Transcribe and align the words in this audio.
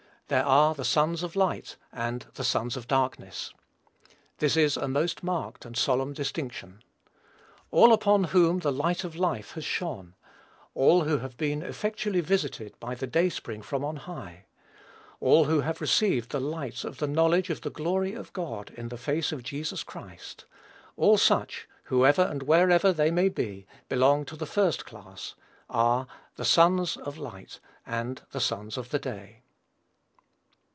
There 0.27 0.45
are 0.45 0.73
"the 0.73 0.85
sons 0.85 1.23
of 1.23 1.35
light" 1.35 1.75
and 1.91 2.25
"the 2.35 2.45
sons 2.45 2.77
of 2.77 2.87
darkness." 2.87 3.53
This 4.37 4.55
is 4.55 4.77
a 4.77 4.87
most 4.87 5.23
marked 5.23 5.65
and 5.65 5.75
solemn 5.75 6.13
distinction. 6.13 6.81
All 7.69 7.91
upon 7.91 8.23
whom 8.23 8.59
the 8.59 8.71
light 8.71 9.03
of 9.03 9.17
Life 9.17 9.55
has 9.55 9.65
shone, 9.65 10.15
all 10.73 11.01
who 11.03 11.17
have 11.17 11.35
been 11.35 11.61
effectually 11.61 12.21
visited 12.21 12.79
by 12.79 12.95
the 12.95 13.07
Day 13.07 13.27
spring 13.27 13.61
from 13.61 13.83
on 13.83 13.97
high, 13.97 14.45
all 15.19 15.43
who 15.45 15.59
have 15.59 15.81
received 15.81 16.29
the 16.29 16.39
light 16.39 16.85
of 16.85 16.99
the 16.99 17.07
knowledge 17.07 17.49
of 17.49 17.59
the 17.59 17.69
glory 17.69 18.13
of 18.13 18.31
God 18.31 18.69
in 18.77 18.87
the 18.87 18.95
face 18.97 19.33
of 19.33 19.43
Jesus 19.43 19.83
Christ, 19.83 20.45
all 20.95 21.17
such, 21.17 21.67
whoever 21.87 22.21
and 22.21 22.43
wherever 22.43 22.93
they 22.93 23.11
may 23.11 23.27
be, 23.27 23.65
belong 23.89 24.23
to 24.27 24.37
the 24.37 24.45
first 24.45 24.85
class, 24.85 25.35
are 25.69 26.07
"the 26.37 26.45
sons 26.45 26.95
of 26.95 27.17
light, 27.17 27.59
and 27.85 28.21
the 28.31 28.39
sons 28.39 28.77
of 28.77 28.91
the 28.91 28.99
day." 28.99 29.39